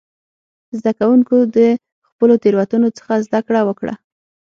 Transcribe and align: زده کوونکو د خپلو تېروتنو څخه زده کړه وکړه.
زده 0.79 0.91
کوونکو 0.99 1.37
د 1.55 1.57
خپلو 2.09 2.33
تېروتنو 2.43 2.89
څخه 2.97 3.13
زده 3.25 3.39
کړه 3.47 3.61
وکړه. 3.67 3.93